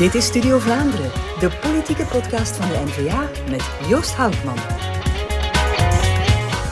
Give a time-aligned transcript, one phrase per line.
[0.00, 1.10] Dit is Studio Vlaanderen,
[1.40, 4.56] de politieke podcast van de NVA met Joost Houtman.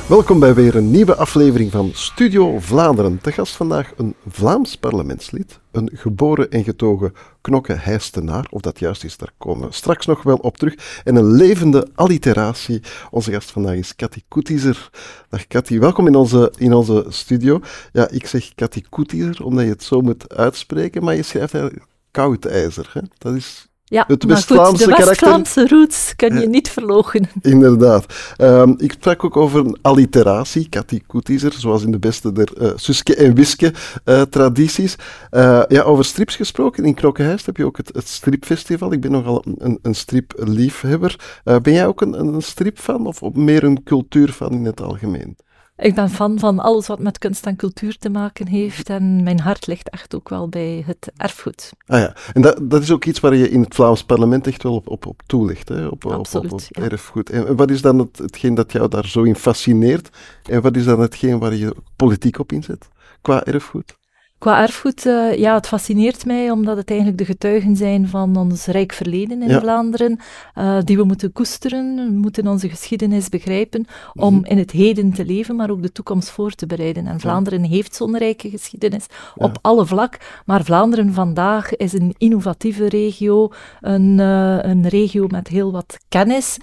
[0.09, 3.21] Welkom bij weer een nieuwe aflevering van Studio Vlaanderen.
[3.21, 8.46] Te gast vandaag een Vlaams parlementslid, een geboren en getogen knokke-hijstenaar.
[8.50, 11.03] Of dat juist is, daar komen we straks nog wel op terug.
[11.04, 12.82] En een levende alliteratie.
[13.11, 14.90] Onze gast vandaag is Cathy Koetiezer.
[15.29, 17.61] Dag Cathy, welkom in onze, in onze studio.
[17.93, 21.86] Ja, ik zeg Cathy Koetiezer omdat je het zo moet uitspreken, maar je schrijft eigenlijk
[22.11, 22.90] koudijzer.
[22.93, 23.00] Hè?
[23.18, 27.30] Dat is ja, het goed, de West-Vlaamse West-Vlaamse roots kun je niet verloochenen.
[27.54, 28.32] Inderdaad.
[28.36, 32.70] Ehm, ik sprak ook over een alliteratie, Cathy Koetiezer, zoals in de beste der eh,
[32.75, 33.72] Suske en Wiske
[34.05, 34.97] eh, tradities.
[35.30, 38.92] Eh, ja, over strips gesproken, in Knokkenhuis heb je ook het, het stripfestival.
[38.92, 41.41] Ik ben nogal een, een stripliefhebber.
[41.44, 45.36] Ben jij ook een, een stripfan of of meer een cultuurfan in het algemeen?
[45.81, 49.41] Ik ben fan van alles wat met kunst en cultuur te maken heeft en mijn
[49.41, 51.72] hart ligt echt ook wel bij het erfgoed.
[51.86, 54.62] Ah ja, en dat, dat is ook iets waar je in het Vlaams parlement echt
[54.62, 55.86] wel op, op, op toelicht, hè?
[55.86, 56.83] Op, op- op, Absoluut, op, ja.
[56.83, 57.30] erfgoed.
[57.30, 60.08] En wat is dan het, hetgeen dat jou daar zo in fascineert?
[60.42, 62.89] En wat is dan hetgeen waar je politiek op inzet,
[63.20, 63.97] qua erfgoed?
[64.39, 68.67] Qua erfgoed, eh, ja, het fascineert mij omdat het eigenlijk de getuigen zijn van ons
[68.67, 69.61] rijk verleden in Ja.
[69.61, 70.19] Vlaanderen,
[70.55, 74.45] eh, die we moeten koesteren, we moeten onze geschiedenis begrijpen om Mhm.
[74.45, 77.06] in het heden te leven, maar ook de toekomst voor te bereiden.
[77.06, 82.89] En Vlaanderen heeft zo'n rijke geschiedenis op alle vlak, maar Vlaanderen vandaag is een innovatieve
[82.89, 86.56] regio, een, eh, een regio met heel wat kennis,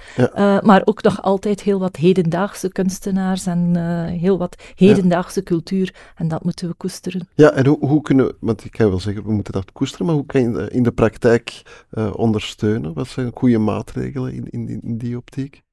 [0.63, 3.75] maar ook nog altijd heel wat hedendaagse kunstenaars en
[4.19, 5.93] heel wat hedendaagse cultuur.
[6.15, 7.27] En dat moeten we koesteren.
[7.35, 10.15] Ja, en hoe, hoe kunnen, want ik kan wel zeggen, we moeten dat koesteren, maar
[10.15, 12.93] hoe kan je dat in de praktijk eh, ondersteunen?
[12.93, 15.63] Wat zijn goede maatregelen in, in, in die optiek?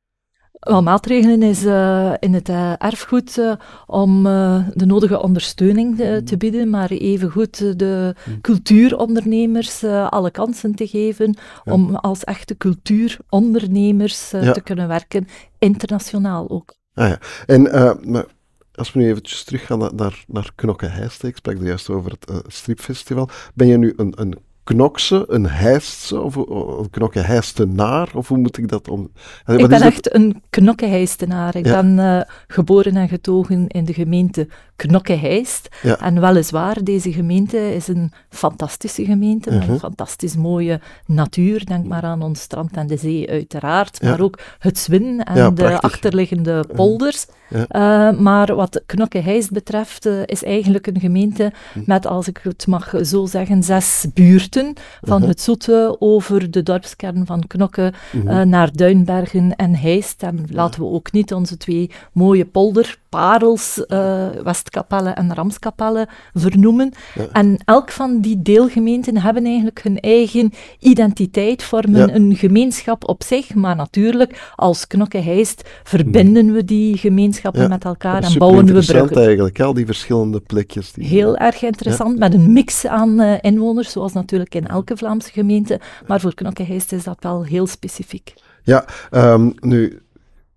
[0.52, 4.22] Wel, maatregelen is eh, in het eh, erfgoed om
[4.74, 11.36] de nodige ondersteuning eh, te bieden, maar evengoed de cultuurondernemers eh, alle kansen te geven
[11.64, 14.52] om als echte cultuurondernemers Ja.
[14.52, 15.26] te kunnen werken,
[15.58, 16.75] internationaal ook.
[16.94, 17.62] Ah ja, en
[18.10, 18.25] maar
[18.75, 20.87] als we nu eventjes teruggaan naar, naar, naar Knokke
[21.22, 23.28] ik sprak er juist over het eh, stripfestival.
[23.55, 28.09] Ben je nu een, een Knokse, een Heistse of een- een Knokke Heistenaar?
[28.15, 29.11] Of hoe moet ik dat om...
[29.45, 31.56] Eh, Ik ben echt een knokkeheistenaar.
[31.56, 31.83] Ik Ja.
[31.83, 35.69] ben eh, geboren en getogen in de gemeente Knokkeheist.
[35.83, 35.99] Ja.
[36.00, 39.71] En weliswaar, deze gemeente is een fantastische gemeente, met Mhm.
[39.71, 41.67] een fantastisch mooie natuur.
[41.67, 44.09] Denk maar aan ons strand en de zee uiteraard, Ja.
[44.11, 47.27] maar ook het Zwin en de achterliggende polders.
[47.49, 47.67] Ja.
[47.69, 51.81] Eh, maar wat Knokkeheist betreft, is eigenlijk een gemeente Hm.
[51.87, 54.50] met, als ik het mag zo zeggen, zes buurten.
[55.00, 55.28] Van Mhm.
[55.28, 58.28] het Zoete over de dorpskern van Knokke Mhm.
[58.28, 60.22] eh, naar Duinbergen en Heist.
[60.22, 62.44] En laten we ook niet onze twee mooie
[63.12, 66.93] polderparels, eh Westkapelle en Ramskapelle, vernoemen.
[67.15, 67.27] Ja.
[67.33, 72.15] En elk van die deelgemeenten hebben eigenlijk hun eigen identiteit, vormen Ja.
[72.15, 73.55] een gemeenschap op zich.
[73.55, 77.69] Maar natuurlijk, als Knokke Heist verbinden we die gemeenschappen Ja.
[77.69, 79.17] met elkaar en bouwen we bruggen.
[79.17, 80.93] eigenlijk, al die verschillende plekjes.
[80.93, 85.31] Die, Heel erg interessant, met een mix aan eh, inwoners, zoals natuurlijk in elke Vlaamse
[85.33, 85.81] gemeente.
[86.06, 88.34] Maar voor Knokkeheist is dat wel heel specifiek.
[88.65, 90.01] Ja, ehm, nu,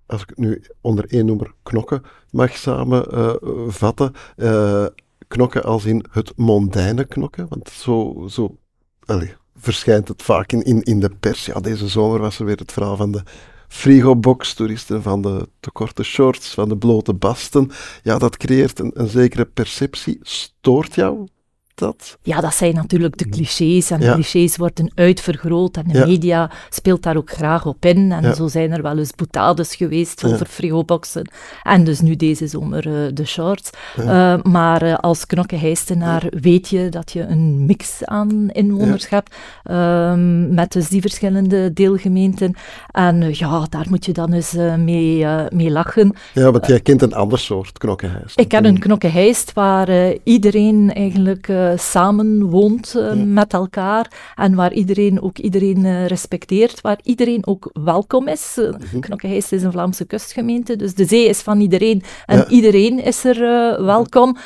[0.05, 4.85] als ik het nu onder één noemer knokken mag samenvatten, eh
[5.27, 8.57] knokken als in het mondaine knokken, want zo, zo
[9.05, 11.45] allee, verschijnt het vaak in, in, de pers.
[11.45, 13.23] Ja, deze zomer was er weer het verhaal van de
[13.67, 17.71] frigobox-toeristen, van de te korte shorts, van de blote basten.
[18.03, 20.19] Ja, dat creëert een, een zekere perceptie.
[20.21, 21.27] Stoort jou
[21.75, 22.17] dat?
[22.21, 24.07] Ja, dat zijn natuurlijk de clichés en Ja.
[24.07, 26.05] de clichés worden uitvergroot en de Ja.
[26.05, 28.11] media speelt daar ook graag op in.
[28.11, 28.33] En Ja.
[28.33, 31.29] zo zijn er wel eens boutades geweest over frigoboxen
[31.63, 33.69] en dus nu deze zomer eh, de shorts.
[33.97, 40.53] Eh, maar eh, als knokkeheistenaar weet je dat je een mix aan inwoners hebt ehm,
[40.53, 42.53] met dus die verschillende deelgemeenten.
[42.91, 46.15] En ja, daar moet je dan eens mee, mee lachen.
[46.33, 48.35] Ja, want jij kent een ander soort knokkenhuis.
[48.35, 55.21] Ik ken een knokkenheist waar iedereen eigenlijk samen woont eh, met elkaar en waar iedereen
[55.21, 58.55] ook iedereen eh, respecteert, waar iedereen ook welkom is.
[58.57, 62.47] Uh, Knokkenheist is een Vlaamse kustgemeente, dus de zee is van iedereen en Ja.
[62.47, 63.39] iedereen is er
[63.85, 64.37] welkom.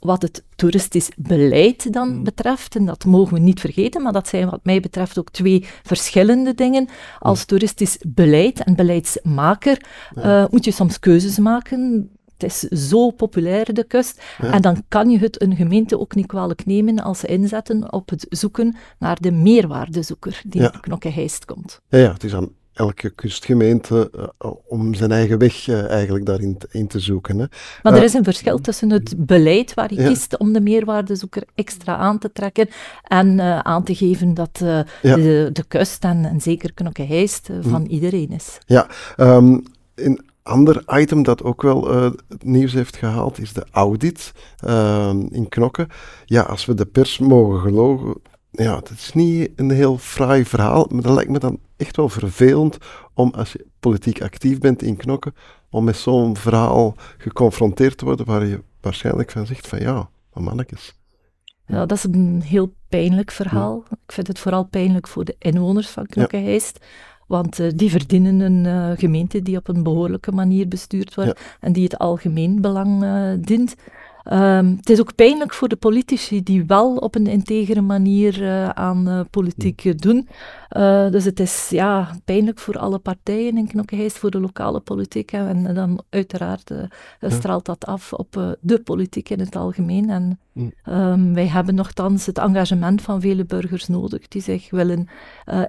[0.00, 4.50] Wat het toeristisch beleid dan betreft, en dat mogen we niet vergeten, maar dat zijn
[4.50, 6.88] wat mij betreft ook twee verschillende dingen.
[7.18, 9.84] Als toeristisch beleid en beleidsmaker
[10.50, 12.10] moet je soms keuzes maken.
[12.38, 12.58] Het is
[12.88, 14.22] zo populair, de kust.
[14.40, 18.10] En dan kan je het een gemeente ook niet kwalijk nemen als ze inzetten op
[18.10, 20.70] het zoeken naar de meerwaardezoeker die Ja.
[20.70, 21.80] naar Knokkeheist komt.
[21.88, 26.58] Ja, ja, het is dan elke kustgemeente uh, om zijn eigen weg uh, eigenlijk daarin
[26.58, 27.38] te, in te zoeken.
[27.38, 27.46] Hè.
[27.82, 30.08] Maar er is een verschil tussen het beleid waar je ja.
[30.08, 32.68] kiest om de meerwaardezoeker extra aan te trekken
[33.02, 34.58] en aan te geven dat
[35.02, 35.16] ja.
[35.16, 37.90] de, de kust en, en zeker Knokke-Heist van hm.
[37.90, 38.58] iedereen is.
[38.66, 39.62] Ja, um,
[39.94, 44.32] in ander item dat ook wel uh, het nieuws heeft gehaald is de audit
[44.64, 45.88] uh, in Knokke.
[46.24, 48.20] Ja, als we de pers mogen geloven,
[48.50, 52.08] ja, het is niet een heel fraai verhaal, maar dat lijkt me dan echt wel
[52.08, 52.78] vervelend
[53.14, 55.32] om als je politiek actief bent in Knokke,
[55.70, 60.94] om met zo'n verhaal geconfronteerd te worden waar je waarschijnlijk van zegt van ja, mannetjes.
[61.66, 63.84] Ja, dat is een heel pijnlijk verhaal.
[63.90, 66.78] Ik vind het vooral pijnlijk voor de inwoners van Knokke-Heist.
[66.80, 66.86] Ja.
[67.26, 71.44] Want uh, die verdienen een uh, gemeente die op een behoorlijke manier bestuurd wordt ja.
[71.60, 73.74] en die het algemeen belang uh, dient.
[74.32, 78.44] Um, het is ook pijnlijk voor de politici die wel op een integere manier
[78.74, 80.28] aan politiek doen.
[81.10, 85.32] Dus het is ja, pijnlijk voor alle partijen in Knokkeheist, voor de lokale politiek.
[85.32, 86.72] En dan uiteraard
[87.20, 87.30] ja.
[87.30, 90.10] straalt dat af op de politiek in het algemeen.
[90.10, 90.38] En.
[90.88, 95.08] Um, wij hebben nogthans het engagement van vele burgers nodig die zich willen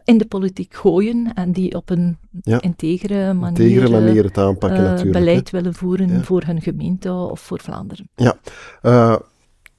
[0.03, 2.61] in de politiek gooien en die op een ja.
[2.61, 7.59] integere manier, integere manier het aanpakken, natuurlijk, beleid willen voeren voor hun gemeente of voor
[7.61, 8.09] Vlaanderen.
[8.15, 8.37] Ja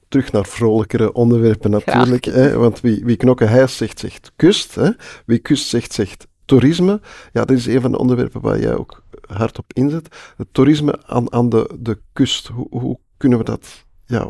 [0.07, 2.25] terug naar vrolijkere onderwerpen natuurlijk.
[2.25, 4.75] Hè, want wie, wie knokken zegt, zegt kust.
[4.75, 4.89] Hè.
[5.25, 7.01] Wie kust zegt, zegt toerisme.
[7.33, 10.33] Ja, dat is een van de onderwerpen waar jij ook hard op inzet.
[10.37, 12.47] Het toerisme aan, aan de, de kust.
[12.47, 13.85] Hoe, hoe kunnen we dat...
[14.07, 14.29] Ja,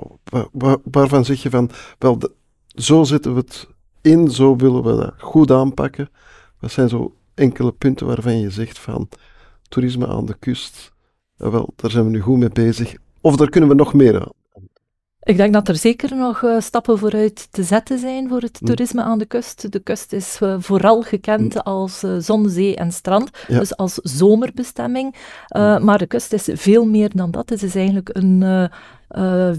[0.51, 1.69] waar, waarvan zeg je van...
[1.97, 2.19] Wel,
[2.67, 3.67] zo zetten we het
[4.01, 6.09] in, zo willen we dat goed aanpakken.
[6.59, 9.09] Wat zijn zo enkele punten waarvan je zegt van...
[9.69, 10.93] Toerisme aan de kust,
[11.35, 12.95] wel, daar zijn we nu goed mee bezig.
[13.21, 14.31] Of daar kunnen we nog meer aan.
[15.27, 18.67] Ik denk dat er zeker nog uh, stappen vooruit te zetten zijn voor het mm.
[18.67, 19.71] toerisme aan de kust.
[19.71, 21.61] De kust is uh, vooral gekend mm.
[21.61, 23.59] als uh, zon, zee en strand, ja.
[23.59, 25.15] dus als zomerbestemming.
[25.47, 25.83] Mm.
[25.83, 27.49] Maar de kust is veel meer dan dat.
[27.49, 28.69] Het is eigenlijk een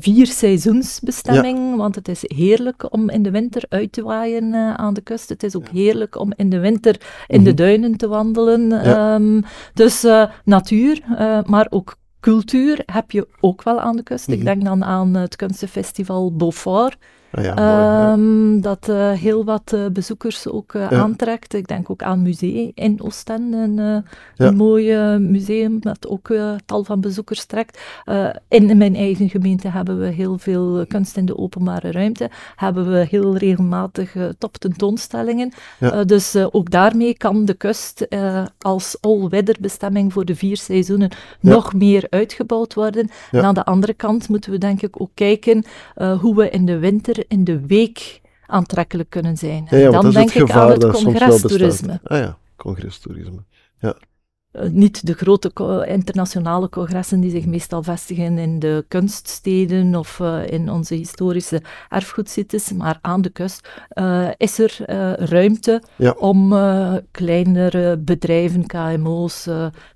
[0.01, 1.77] vier seizoensbestemming, ja.
[1.77, 5.29] want het is heerlijk om in de winter uit te waaien aan de kust.
[5.29, 7.45] Het is ook heerlijk om in de winter in -hmm.
[7.45, 8.89] de duinen te wandelen.
[9.01, 9.45] Um,
[9.75, 10.07] dus
[10.45, 11.03] natuur,
[11.47, 14.27] maar ook cultuur heb je ook wel aan de kust.
[14.27, 14.43] Mm -hmm.
[14.43, 14.59] Ik mhm.
[14.59, 16.97] denk dan aan het kunstenfestival Beaufort.
[17.31, 18.61] Ah ja, mooi, um, ja.
[18.61, 20.99] Dat uh, heel wat uh, bezoekers ook uh, ja.
[20.99, 21.55] aantrekt.
[21.55, 24.05] Ik denk ook aan museum in Oostende, een,
[24.37, 26.33] een mooi museum dat ook
[26.67, 27.81] tal van bezoekers trekt.
[28.49, 32.31] in mijn eigen gemeente hebben we heel veel kunst in de openbare ruimte.
[32.57, 35.53] Hebben we heel regelmatig top tentoonstellingen.
[36.07, 38.07] dus ook daarmee kan de kust
[38.59, 41.11] als all-weather bestemming voor de vier seizoenen
[41.41, 43.11] nog meer uitgebouwd worden.
[43.31, 45.65] En aan de andere kant moeten we denk ik ook kijken
[46.21, 49.67] hoe we in de winter in de week aantrekkelijk kunnen zijn.
[49.71, 52.01] Ja, ja, dan denk ik aan het congrestoerisme.
[52.05, 53.45] Ah ja, congrestoerisme.
[53.79, 53.97] Ja.
[54.53, 55.53] Uh, niet de grote
[55.89, 62.73] internationale congressen die zich meestal vestigen in de kunststeden of uh, in onze historische erfgoedsites,
[62.73, 64.77] maar aan de kust uh, is er
[65.29, 66.11] ruimte ja.
[66.19, 66.55] om
[67.11, 69.43] kleinere bedrijven, KMO's,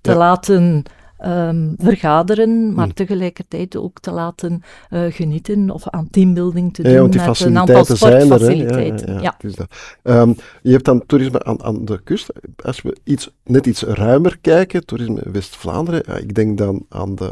[0.00, 0.84] te laten
[1.26, 2.94] um, vergaderen, maar mm.
[2.94, 7.84] tegelijkertijd ook te laten uh, genieten of aan teambuilding te doen ja, met een aantal
[7.84, 9.20] sportfaciliteiten.
[9.20, 9.66] Ja, ja.
[10.02, 12.32] Um, je hebt dan toerisme aan, aan, de kust.
[12.64, 17.30] Als we iets, net iets ruimer kijken, toerisme West-Vlaanderen, ik denk dan aan de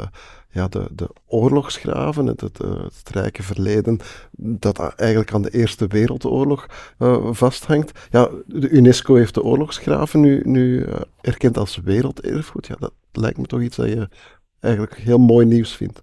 [0.50, 3.99] ja, de, de oorlogsgraven, het, het, eh, rijke verleden,
[4.37, 6.66] dat eigenlijk aan de Eerste Wereldoorlog
[6.99, 8.09] uh, vasthangt.
[8.11, 12.66] Ja, de UNESCO heeft de oorlogsgraven nu, nu uh, erkend als werelderfgoed.
[12.66, 14.09] Ja, dat lijkt me toch iets dat je
[14.61, 16.02] eigenlijk heel mooi nieuws vindt.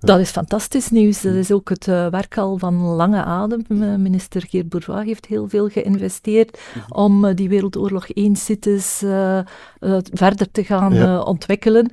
[0.00, 1.20] Dat is fantastisch nieuws.
[1.20, 3.64] Dat is ook het uh, werk al van lange adem.
[4.02, 7.00] minister Geert Bourgeois heeft heel veel geïnvesteerd mhm.
[7.00, 9.38] om uh, die Wereldoorlog 1-sites uh,
[10.12, 11.20] verder te gaan ja.
[11.20, 11.90] ontwikkelen.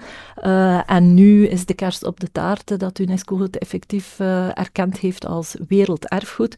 [0.85, 4.19] en nu is de kerst op de taart dat UNESCO het effectief
[4.53, 6.55] erkend heeft als werelderfgoed.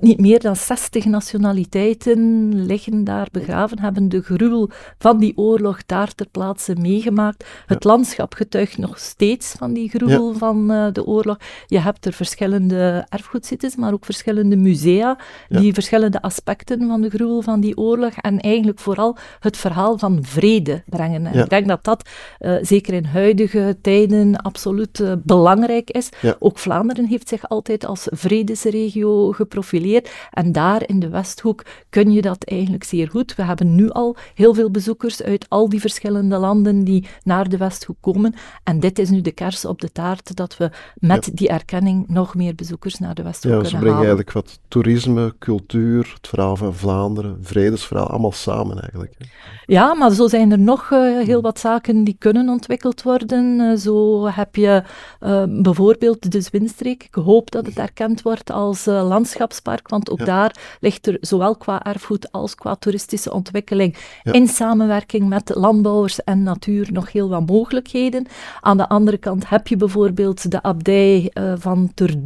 [0.00, 6.14] niet meer dan 60 nationaliteiten liggen daar begraven, hebben de gruwel van die oorlog daar
[6.14, 7.44] ter plaatse meegemaakt.
[7.66, 10.38] Het landschap getuigt nog steeds van die gruwel ja.
[10.38, 11.36] van eh, de oorlog.
[11.66, 17.42] Je hebt er verschillende erfgoedsites, maar ook verschillende musea, die verschillende aspecten van de gruwel
[17.42, 21.26] van die oorlog en eigenlijk vooral het verhaal van vrede brengen.
[21.26, 22.08] En ik denk dat dat
[22.40, 26.08] uh, zeker in huidige tijden absoluut uh, belangrijk is.
[26.20, 26.36] Ja.
[26.38, 32.22] Ook Vlaanderen heeft zich altijd als vredesregio geprofileerd en daar in de Westhoek kun je
[32.22, 33.34] dat eigenlijk zeer goed.
[33.34, 37.56] We hebben nu al heel veel bezoekers uit al die verschillende landen die naar de
[37.56, 38.34] Westhoek komen
[38.64, 42.34] en dit is nu de kers op de taart dat we met die erkenning nog
[42.34, 44.06] meer bezoekers naar de Westhoek Ja, kunnen ze brengen halen.
[44.16, 49.14] eigenlijk wat toerisme, cultuur, het verhaal van Vlaanderen, vredesverhaal, allemaal samen eigenlijk.
[49.18, 49.24] hè.
[49.66, 53.60] Ja, maar zo zijn er nog eh, heel wat zaken die kunnen ontwikkeld worden.
[53.60, 54.82] Eh, zo heb je
[55.20, 57.04] eh, bijvoorbeeld de Zwinstreek.
[57.04, 60.24] Ik hoop dat het erkend wordt als landschapspark, want ook Ja.
[60.24, 66.42] daar ligt er zowel qua erfgoed als qua toeristische ontwikkeling in samenwerking met landbouwers en
[66.42, 68.26] natuur nog heel wat mogelijkheden.
[68.60, 72.16] Aan de andere kant heb je bijvoorbeeld de abdij eh, van Ter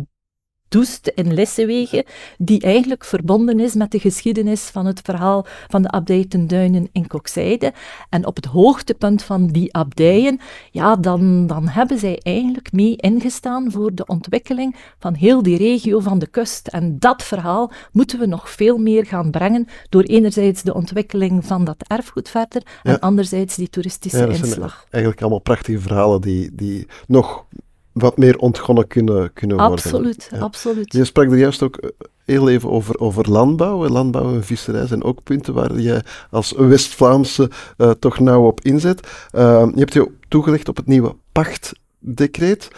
[0.68, 2.04] Doest in Lissewegen,
[2.38, 6.88] die eigenlijk verbonden is met de geschiedenis van het verhaal van de abdij ten Duinen
[6.92, 7.72] in Kokzijde.
[8.08, 10.40] En op het hoogtepunt van die abdijen,
[10.70, 16.00] ja, dan, dan hebben zij eigenlijk mee ingestaan voor de ontwikkeling van heel die regio
[16.00, 16.68] van de kust.
[16.68, 21.64] En dat verhaal moeten we nog veel meer gaan brengen door enerzijds de ontwikkeling van
[21.64, 24.86] dat erfgoed verder en anderzijds die toeristische Ja, dat zijn inslag.
[24.90, 27.44] eigenlijk allemaal prachtige verhalen die, die nog
[27.96, 29.74] wat meer ontgonnen kunnen, kunnen worden.
[29.76, 30.38] Absoluut, Ja.
[30.38, 30.92] absoluut.
[30.92, 31.90] Je sprak er juist ook eh,
[32.24, 33.88] heel even over, over landbouw.
[33.88, 39.06] Landbouw en visserij zijn ook punten waar je als West-Vlaamse eh, toch nauw op inzet.
[39.30, 42.68] Eh, je hebt je toegelegd op het nieuwe pachtdecreet.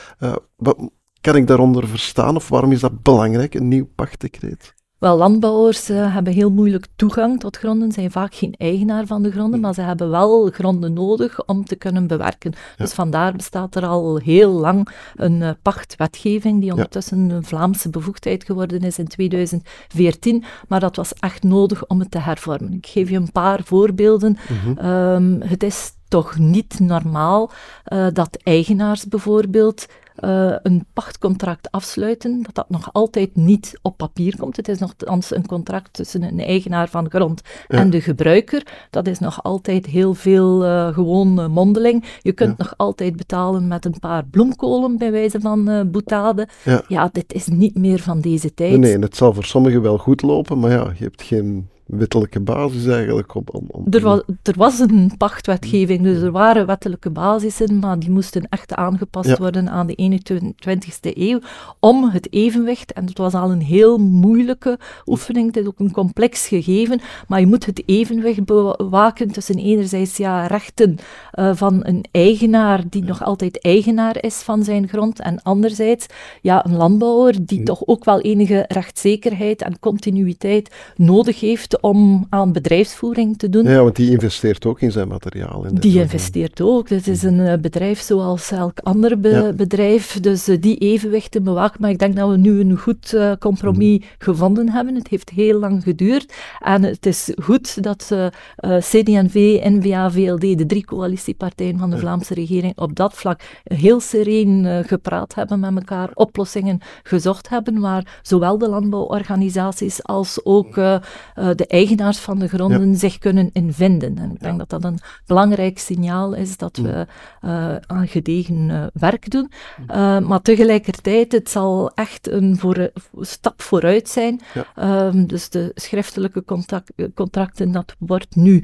[0.56, 0.76] Wat
[1.20, 4.75] kan ik daaronder verstaan of waarom is dat belangrijk, een nieuw pachtdecreet?
[4.99, 9.31] Wel, landbouwers eh, hebben heel moeilijk toegang tot gronden, zijn vaak geen eigenaar van de
[9.31, 12.52] gronden, maar ze hebben wel gronden nodig om te kunnen bewerken.
[12.76, 18.45] Dus vandaar bestaat er al heel lang een eh, pachtwetgeving, die ondertussen een Vlaamse bevoegdheid
[18.45, 22.73] geworden is in 2014, maar dat was echt nodig om het te hervormen.
[22.73, 24.37] Ik geef je een paar voorbeelden.
[24.76, 27.50] Ehm, het is toch niet normaal
[27.85, 29.87] eh, dat eigenaars bijvoorbeeld
[30.18, 34.56] eh, een pachtcontract afsluiten, dat dat nog altijd niet op papier komt.
[34.56, 38.62] Het is nogthans een contract tussen een eigenaar van grond en de gebruiker.
[38.90, 42.04] Dat is nog altijd heel veel eh, gewoon eh, mondeling.
[42.22, 46.48] Je kunt nog altijd betalen met een paar bloemkolen, bij wijze van eh boetade.
[46.64, 46.82] Ja.
[46.88, 48.70] Ja, dit is niet meer van deze tijd.
[48.70, 51.68] Nee, nee, en het zal voor sommigen wel goed lopen, maar ja, je hebt geen
[51.88, 53.42] wettelijke basis eigenlijk om...
[53.52, 58.11] om, om Er was, er was een pachtwetgeving, dus er waren wettelijke basissen, maar die
[58.11, 59.37] moesten echt aangepast Ja.
[59.37, 61.40] worden aan de 21ste eeuw
[61.80, 65.92] om het evenwicht, en het was al een heel moeilijke oefening, het is ook een
[65.92, 70.97] complex gegeven, maar je moet het evenwicht bewaken tussen enerzijds ja, rechten
[71.30, 76.07] eh, van een eigenaar die nog altijd eigenaar is van zijn grond, en anderzijds
[76.42, 82.52] ja, een landbouwer die toch ook wel enige rechtszekerheid en continuïteit nodig heeft om aan
[82.52, 83.64] bedrijfsvoering te doen.
[83.64, 85.64] Ja, want die investeert ook in zijn materiaal.
[85.66, 86.88] en Die investeert ook.
[86.88, 89.52] Het is een eh, bedrijf zoals elk ander be- Ja.
[89.52, 91.80] bedrijf, dus eh, die evenwichten bewaken.
[91.80, 94.94] Maar ik denk dat we nu een goed eh, compromis gevonden hebben.
[94.94, 96.32] Het heeft heel lang geduurd.
[96.58, 102.35] En het is goed dat eh, CD&V, N-VA, VLD, de drie coalitiepartijen van de Vlaamse
[102.35, 108.58] regering, op dat vlak heel sereen gepraat hebben met elkaar, oplossingen gezocht hebben, waar zowel
[108.58, 114.18] de landbouworganisaties als ook de eigenaars van de gronden zich kunnen in vinden.
[114.18, 117.06] En ik denk dat dat een belangrijk signaal is dat we
[117.40, 119.50] eh, aan gedegen eh, werk doen.
[119.87, 124.40] Eh, maar tegelijkertijd, het zal echt een voor, stap vooruit zijn.
[124.75, 128.62] Ehm, dus de schriftelijke contact, contracten, dat wordt nu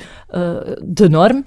[0.82, 1.44] de norm.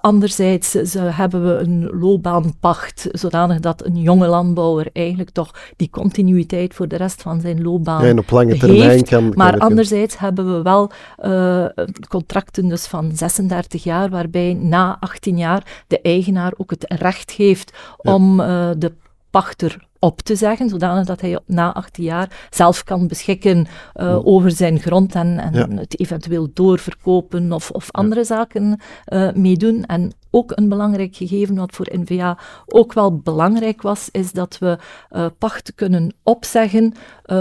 [0.00, 6.74] Anderzijds ze, hebben we een loopbaanpacht, zodanig dat een jonge landbouwer eigenlijk toch die continuïteit
[6.74, 9.08] voor de rest van zijn loopbaan Ja, en op lange termijn heeft.
[9.08, 9.28] kan...
[9.28, 10.77] kan Maar anderzijds hebben we wel
[11.16, 11.66] eh,
[12.08, 17.72] contracten dus van 36 jaar, waarbij na 18 jaar de eigenaar ook het recht heeft
[18.02, 18.14] Ja.
[18.14, 18.92] om eh, de
[19.30, 24.50] pachter op te zeggen, zodanig dat hij na 18 jaar zelf kan beschikken eh, over
[24.50, 25.66] zijn grond en, en Ja.
[25.68, 29.84] het eventueel doorverkopen of, of andere zaken eh meedoen.
[29.84, 34.78] En ook een belangrijk gegeven wat voor NVA ook wel belangrijk was, is dat we
[35.08, 36.92] eh pacht kunnen opzeggen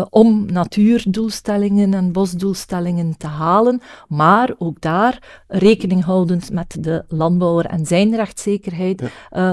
[0.09, 7.85] om natuurdoelstellingen en bosdoelstellingen te halen, maar ook daar, rekening houdend met de landbouwer en
[7.85, 9.03] zijn rechtszekerheid,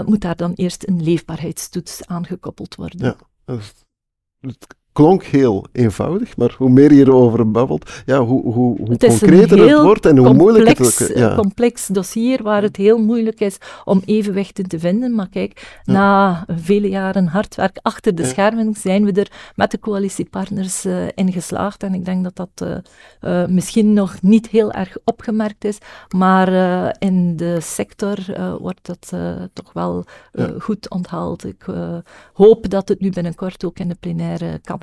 [0.07, 2.94] moet daar dan eerst een leefbaarheidstoets aangekoppeld worden.
[2.99, 3.85] Ja, dat is-
[4.41, 9.03] het klonk heel eenvoudig, maar hoe meer je erover babbelt, ja, hoe, hoe, hoe Het
[9.03, 11.17] is concreter het wordt en hoe moeilijker het complex, ook...
[11.19, 11.31] Ja.
[11.31, 15.15] een complex dossier waar het heel moeilijk is om evenwichten te vinden.
[15.15, 15.93] Maar kijk, Ja.
[15.93, 18.29] na vele jaren hard werk achter de Ja.
[18.29, 21.83] schermen zijn we er met de coalitiepartners eh, in geslaagd.
[21.83, 22.51] En ik denk dat dat
[23.21, 25.79] eh, eh, misschien nog niet heel erg opgemerkt is,
[26.17, 31.45] maar eh, in de sector eh, wordt dat eh, toch wel eh, goed onthaald.
[31.45, 31.97] Ik eh,
[32.33, 34.79] hoop dat het nu binnenkort ook in de plenaire kan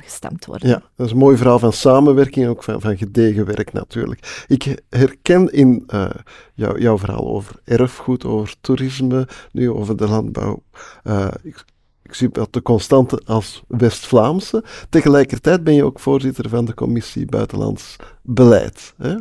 [0.46, 0.68] worden.
[0.68, 4.44] Ja, dat is een mooi verhaal van samenwerking en ook van, gedegen werk natuurlijk.
[4.46, 6.10] Ik herken in eh,
[6.54, 10.62] jou- jouw verhaal over erfgoed, over toerisme, nu over de landbouw.
[11.02, 11.64] eh, ik
[12.02, 14.64] ik zie dat de constante als West-Vlaamse.
[14.88, 18.94] Tegelijkertijd ben je ook voorzitter van de commissie Buitenlands Beleid.
[18.96, 19.14] Hè?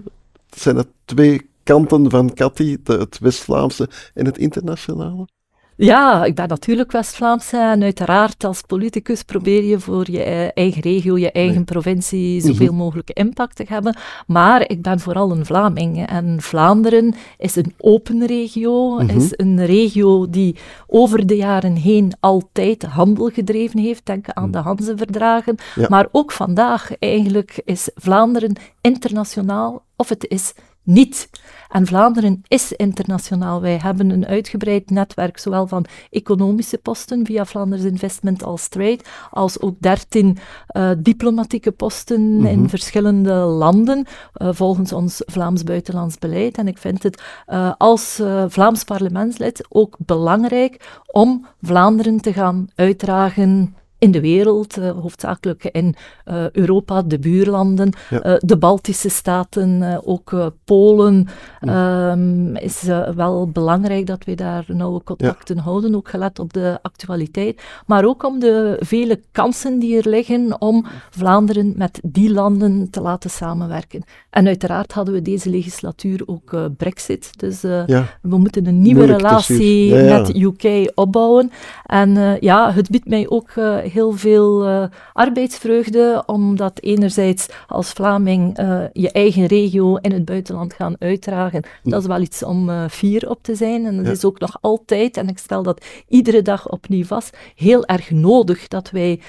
[0.49, 5.27] Zijn dat twee kanten van Cathy, het West-Vlaamse en het internationale?
[5.75, 10.81] Ja, ik ben natuurlijk West-Vlaamse en uiteraard als politicus probeer je voor je e-, eigen
[10.81, 12.75] regio, je eigen provincie zoveel mhm.
[12.75, 13.97] mogelijk impact te hebben.
[14.27, 19.17] Maar ik ben vooral een Vlaming en Vlaanderen is een open regio, mhm.
[19.17, 20.55] is een regio die
[20.87, 24.05] over de jaren heen altijd handel gedreven heeft.
[24.05, 24.51] Denk aan mhm.
[24.51, 25.57] de Hanzeverdragen.
[25.87, 31.29] Maar ook vandaag eigenlijk is Vlaanderen internationaal of het is niet.
[31.69, 33.61] En Vlaanderen is internationaal.
[33.61, 39.61] Wij hebben een uitgebreid netwerk, zowel van economische posten via Flanders Investment als Trade, als
[39.61, 40.37] ook dertien
[40.77, 42.69] uh, diplomatieke posten in mhm.
[42.69, 44.05] verschillende landen,
[44.41, 46.57] uh, volgens ons Vlaams buitenlands beleid.
[46.57, 53.75] En ik vind het uh, als Vlaams parlementslid ook belangrijk om Vlaanderen te gaan uitdragen
[54.01, 58.25] in de wereld, uh, hoofdzakelijk in uh, Europa, de buurlanden, ja.
[58.25, 61.27] uh, de Baltische staten, ook Polen.
[61.61, 62.81] Um, is
[63.15, 65.61] wel belangrijk dat we daar nauwe contacten ja.
[65.61, 67.61] houden, ook gelet op de actualiteit.
[67.85, 73.01] Maar ook om de vele kansen die er liggen om Vlaanderen met die landen te
[73.01, 74.03] laten samenwerken.
[74.29, 77.39] En uiteraard hadden we deze legislatuur ook Brexit.
[77.39, 78.05] Dus ja.
[78.21, 81.51] we moeten een nieuwe Moeilijk relatie met UK opbouwen.
[81.85, 83.51] En ja, het biedt mij ook
[83.91, 84.83] heel veel uh,
[85.13, 91.63] arbeidsvreugde, omdat enerzijds als Vlaming uh, je eigen regio in het buitenland gaan uitdragen.
[91.83, 93.85] Dat is wel iets om uh, fier op te zijn.
[93.85, 97.85] En dat is ook nog altijd, en ik stel dat iedere dag opnieuw vast, heel
[97.85, 99.19] erg nodig dat wij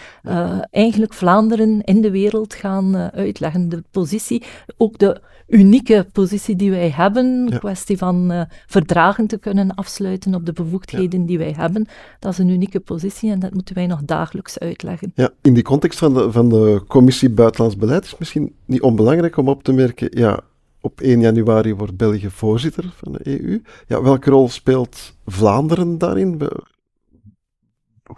[0.71, 3.69] eigenlijk Vlaanderen in de wereld gaan uitleggen.
[3.69, 4.43] De positie,
[4.77, 7.59] ook de unieke positie die wij hebben, ja.
[7.59, 11.87] kwestie van verdragen te kunnen afsluiten op de bevoegdheden die wij hebben,
[12.19, 15.13] dat is een unieke positie en dat moeten wij nog dagelijks uitleggen.
[15.15, 19.37] Ja, in die context van de, van de Commissie Buitenlands Beleid is misschien niet onbelangrijk
[19.37, 20.41] om op te merken, ja,
[20.81, 23.63] op 1 januari wordt België voorzitter van de EU.
[23.87, 26.41] Ja, welke rol speelt Vlaanderen daarin?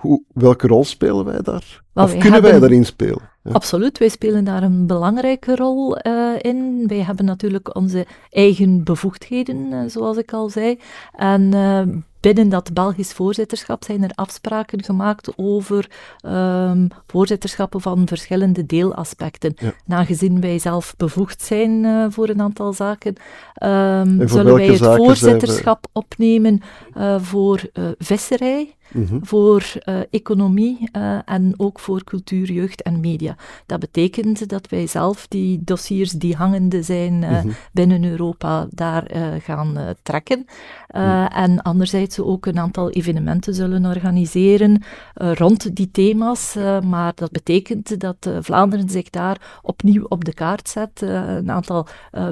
[0.01, 1.83] Hoe, welke rol spelen wij daar?
[1.95, 3.33] of kunnen wij daarin spelen?
[3.53, 6.85] Absoluut, wij spelen daar een belangrijke rol uh, in.
[6.87, 10.79] Wij hebben natuurlijk onze eigen bevoegdheden, uh, zoals ik al zei.
[11.13, 11.83] En uh,
[12.25, 15.91] binnen dat Belgisch voorzitterschap zijn er afspraken gemaakt over
[16.27, 19.55] um, voorzitterschappen van verschillende deelaspecten.
[19.57, 19.97] Ja.
[19.97, 23.15] Aangezien wij zelf bevoegd zijn uh, voor een aantal zaken,
[23.63, 26.61] um, zullen wij het voorzitterschap opnemen
[26.97, 29.27] uh, voor uh, visserij, mm -hmm.
[29.27, 29.73] voor
[30.11, 30.91] economie
[31.25, 33.37] en ook voor cultuur, jeugd en media.
[33.67, 37.55] Dat betekent dat wij zelf die dossiers die hangende zijn mm -hmm.
[37.73, 39.11] binnen Europa daar
[39.43, 40.47] gaan trekken.
[40.91, 41.27] Mm.
[41.27, 44.83] En anderzijds ze ook een aantal evenementen zullen organiseren
[45.23, 46.57] uh, rond die thema's.
[46.57, 51.01] Uh, maar dat betekent dat uh, Vlaanderen zich daar opnieuw op de kaart zet.
[51.01, 51.87] een aantal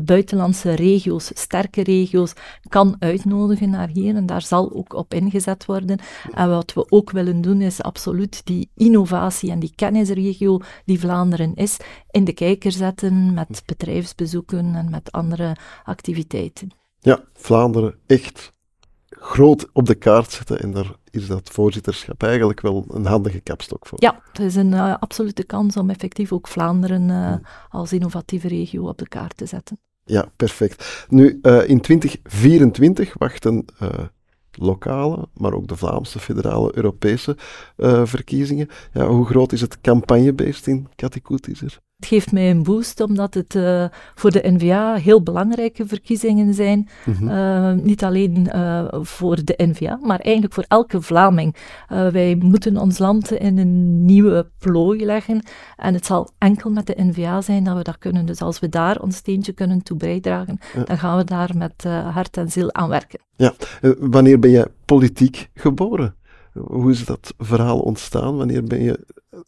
[0.05, 2.33] buitenlandse regio's, sterke regio's,
[2.69, 4.17] kan uitnodigen naar hier.
[4.17, 5.99] En daar zal ook op ingezet worden.
[6.35, 11.55] En wat we ook willen doen, is absoluut die innovatie en die kennisregio die Vlaanderen
[11.55, 11.77] is,
[12.11, 16.71] in de kijker zetten met bedrijfsbezoeken en met andere activiteiten.
[16.99, 18.53] Ja, Vlaanderen echt
[19.23, 20.61] groot op de kaart zetten.
[20.61, 23.99] En daar is dat voorzitterschap eigenlijk wel een handige kapstok voor.
[24.01, 27.35] Ja, het is een uh, absolute kans om effectief ook Vlaanderen uh,
[27.69, 29.79] als innovatieve regio op de kaart te zetten.
[30.05, 31.07] Ja, perfect.
[31.09, 33.65] Nu, uh, in 2024 wachten
[34.53, 37.37] lokale, maar ook de Vlaamse, federale, Europese
[38.05, 38.69] verkiezingen.
[38.93, 41.81] Ja, hoe groot is het campagnebeest in Katikoet is er?
[42.03, 43.85] Het geeft mij een boost omdat het uh,
[44.15, 46.89] voor de NVA heel belangrijke verkiezingen zijn.
[47.05, 51.57] Mm uh, niet alleen uh, voor de NVA, maar eigenlijk voor elke Vlaming.
[51.89, 55.43] wij moeten ons land in een nieuwe plooi leggen.
[55.77, 58.27] En het zal enkel met de NVA zijn dat we dat kunnen.
[58.27, 60.83] Dus als we daar ons steentje kunnen toe bijdragen, ja.
[60.83, 63.21] dan gaan we daar met hart en ziel aan werken.
[63.37, 63.55] Ja,
[63.99, 66.15] wanneer ben je politiek geboren?
[66.53, 68.37] Hoe is dat verhaal ontstaan?
[68.37, 68.99] Wanneer ben je,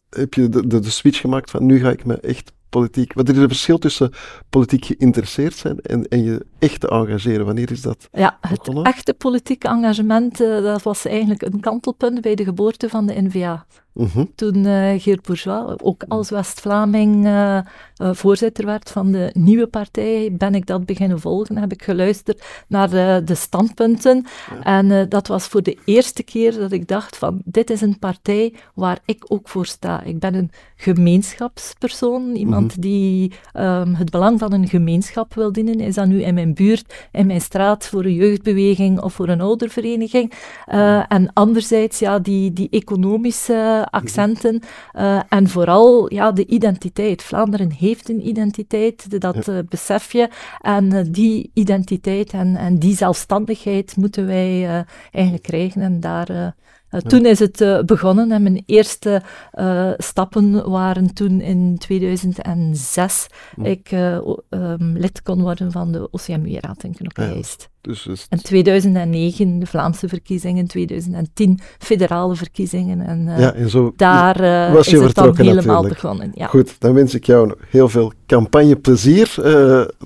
[0.09, 3.13] heb je de, de, switch gemaakt van nu ga ik me echt politiek.
[3.13, 4.11] Wat is een verschil tussen
[4.49, 7.45] politiek geïnteresseerd zijn en, en je echt te engageren?
[7.45, 8.09] Wanneer is dat?
[8.11, 13.05] Ja, het echte politieke engagement, uh, dat was eigenlijk een kantelpunt bij de geboorte van
[13.05, 13.65] de NVA.
[13.95, 14.23] Mhm.
[14.35, 17.57] Toen uh, Geert Bourgeois, ook als West-Vlaming, uh,
[18.01, 21.57] uh, voorzitter werd van de nieuwe partij, ben ik dat beginnen volgen.
[21.57, 24.25] Heb ik geluisterd naar de, de standpunten.
[24.63, 28.53] En dat was voor de eerste keer dat ik dacht van, dit is een partij
[28.73, 30.03] waar ik ook voor sta.
[30.03, 32.81] Ik ben een gemeenschapspersoon, iemand mhm.
[32.81, 35.79] die um, het belang van een gemeenschap wil dienen.
[35.79, 39.41] Is dat nu in mijn buurt, in mijn straat, voor een jeugdbeweging of voor een
[39.41, 40.33] oudervereniging.
[40.73, 44.61] Uh, en anderzijds, ja, die, die economische accenten
[44.97, 47.23] uh, en vooral ja, de identiteit.
[47.23, 50.29] Vlaanderen heeft een identiteit, dat uh, besef je.
[50.61, 56.55] En die identiteit en, en die zelfstandigheid moeten wij eigenlijk krijgen en daar
[56.95, 59.21] uh, toen is het uh, begonnen en mijn eerste
[59.59, 63.65] uh, stappen waren toen in 2006 mm.
[63.65, 67.69] ik um, lid kon worden van de OCMU-raad in Knokke-Heist.
[67.81, 74.37] Ja, dus, En 2009 de Vlaamse verkiezingen, 2010 federale verkiezingen en, ja, en zo daar
[74.73, 76.01] was je is het dan helemaal natuurlijk.
[76.01, 76.31] begonnen.
[76.33, 76.47] Ja.
[76.47, 79.33] Goed, dan wens ik jou heel veel campagneplezier,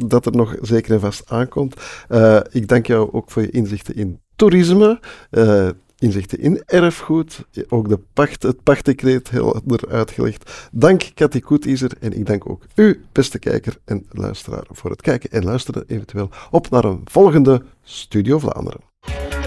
[0.07, 1.81] dat er nog zeker en vast aankomt.
[2.51, 4.99] ik dank jou ook voor je inzichten in toerisme
[5.99, 10.69] inzichten in erfgoed, ook de pacht, het pachtdecreet heel helder uitgelegd.
[10.71, 15.31] Dank Cathy Koetiezer en ik dank ook u, beste kijker en luisteraar, voor het kijken
[15.31, 19.38] en luisteren eventueel op naar een volgende Studio Vlaanderen.